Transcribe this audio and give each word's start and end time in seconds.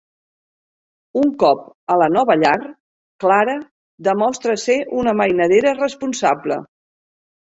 Un 1.19 1.27
cop 1.41 1.59
a 1.95 1.97
la 2.01 2.07
nova 2.13 2.35
llar, 2.43 2.55
Clara 3.23 3.55
demostra 4.09 4.57
ser 4.63 4.77
una 5.01 5.13
mainadera 5.21 5.77
responsable. 5.81 6.59